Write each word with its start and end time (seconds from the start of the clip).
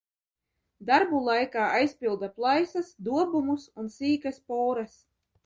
Darbu 0.89 1.19
laikā 1.27 1.67
aizpilda 1.81 2.31
plaisas, 2.39 2.91
dobumus 3.11 3.69
un 3.83 3.93
sīkas 3.99 4.43
poras. 4.55 4.99